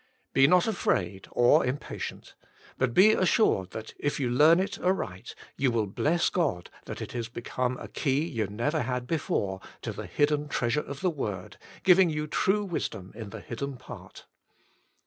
[0.33, 2.33] Be not afraid or impatient;
[2.79, 7.11] but be assured that if you learn it aright, you will bless God that it
[7.11, 11.57] has become a key you never had before, to the hidden treasure of the word,
[11.83, 14.25] giving you true wisdom in the hidden part.